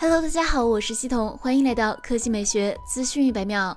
[0.00, 3.76] Hello，大家好，我是西彤，欢迎来到科技美学资讯一百秒。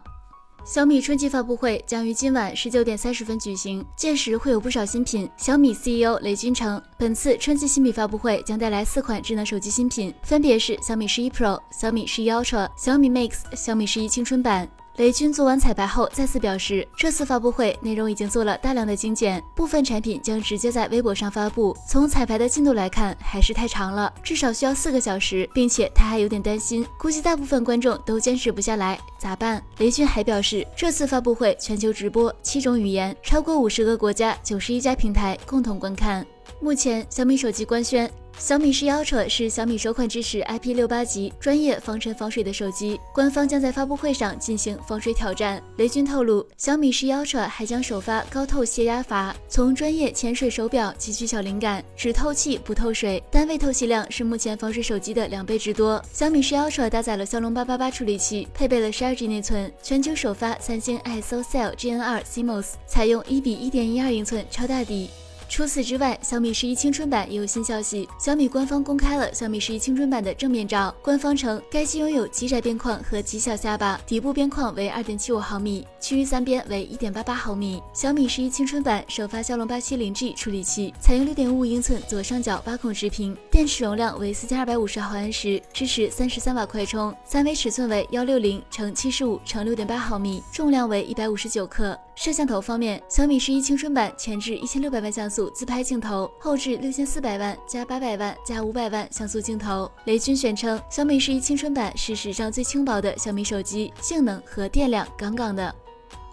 [0.63, 5.27] 小米春季发布会将于今晚十九点三十分举行，届时会有不少新品。
[5.35, 14.69] 小米 CEO 雷军称，本次春季新品发布会将带来四款智能手机新品，分别是小米十一 Pro、小米十一 Ultra、小米 Mix、小米十一青春版。
[14.97, 21.75] 雷军做完彩排后，再次表示，这次发布会内容已经做了大量的精简，部分产品将直接在微博上发布。
[21.87, 29.63] 从彩排的进度来看，还是太长了，至少需要四个小时，并且他还有点担心，估计大部分观众都坚持不下来，咋办？
[29.77, 36.25] 雷军还表示，这次发布会全球直播，七种语言，超过五十个国家，九十一家平台共同观看。
[36.59, 38.11] 目前，小米手机官宣。
[38.37, 45.61] 小米十一 Ultra 是小米首款支持 IP68 级专业防尘防水的手机，官方将在发布会上进行防水挑战。
[45.77, 56.03] 雷军透露，小米十一 Ultra 还将首发高透泄压阀，从专业潜水手表汲取小灵感，只透气不透水，单位透气量是目前防水手机的两倍之多。
[56.11, 65.09] 小米十一 Ultra 搭载了骁龙八八八处理器，配备了十二 G 内存，全球首发三星 ISOCELL GN2 CMOS，采用一比一点一二英寸超大底。
[65.51, 68.07] 除此之外，小米十一青春版也有新消息。
[68.17, 77.83] 小米官方公开了小米十一青春版的正面照，官方称该机拥有极窄边框和极小下巴，底部边框为二点七五毫米，其余三边为一点八八毫米。
[77.91, 91.99] 小米十一青春版首发骁龙八七零 G 处理器，采用六点五英寸左上角八孔直屏，电池容量为四千二百五十毫安时，支持三十三瓦快充，三维尺寸为幺六零乘七十五乘六点八毫米，重量为一百五十九克。
[92.15, 99.89] 摄像头方面，小米十一青春版前置一千六百万像素自拍镜头，后置六千四百万加八百万加五百万像素镜头。
[100.05, 105.73] 雷军宣称，小米十一青春版是史上最轻薄的小米手机，性能和电量杠杠的。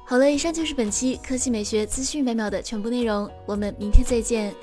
[0.04, 4.54] 好了，以上就是本期科技美学资讯百秒的全部内容，我们明天再见。